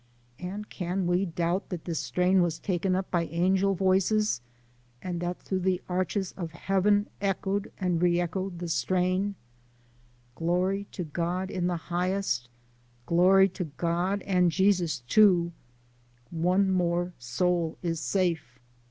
And 0.39 0.67
can 0.67 1.05
we 1.05 1.27
doubt 1.27 1.69
that 1.69 1.85
the 1.85 1.93
strain 1.93 2.41
was 2.41 2.57
taken 2.57 2.95
up 2.95 3.11
by 3.11 3.25
angel 3.25 3.75
voices, 3.75 4.41
and 4.99 5.19
that 5.21 5.39
through 5.43 5.59
the 5.59 5.79
arches 5.87 6.31
of 6.35 6.53
Heaven 6.53 7.07
echoed 7.21 7.71
and 7.77 8.01
re 8.01 8.19
echoed 8.19 8.57
the 8.57 8.67
strain: 8.67 9.35
Glory 10.33 10.87
to 10.93 11.03
God 11.03 11.51
in 11.51 11.67
the 11.67 11.77
Highest, 11.77 12.49
Glory 13.05 13.47
to 13.49 13.65
God 13.77 14.23
and 14.23 14.51
Jesus 14.51 15.01
too, 15.01 15.51
One 16.31 16.71
more 16.71 17.13
soul 17.19 17.77
is 17.83 17.99
safe. 17.99 18.57